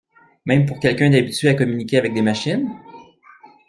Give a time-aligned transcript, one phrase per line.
[0.47, 2.67] Même pour quelqu’un d’habitué à communiquer avec des machines?